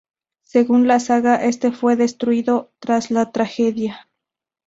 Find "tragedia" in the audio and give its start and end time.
3.31-4.09